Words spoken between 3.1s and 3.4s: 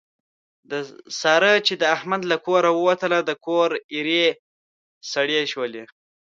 د